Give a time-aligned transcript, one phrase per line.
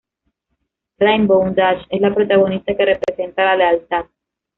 [0.97, 4.05] Rainbow Dash es la protagonista que representa la lealtad.